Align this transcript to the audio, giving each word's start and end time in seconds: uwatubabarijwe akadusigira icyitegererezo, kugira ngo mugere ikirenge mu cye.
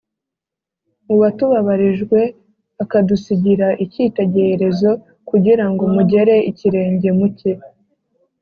uwatubabarijwe 1.13 2.19
akadusigira 2.83 3.67
icyitegererezo, 3.83 4.91
kugira 5.29 5.65
ngo 5.71 5.83
mugere 5.95 6.35
ikirenge 6.51 7.09
mu 7.17 7.27
cye. 7.37 7.51